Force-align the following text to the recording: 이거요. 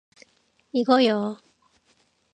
이거요. 0.79 1.19